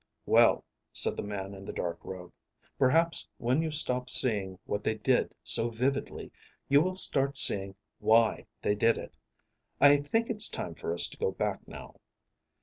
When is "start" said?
6.95-7.37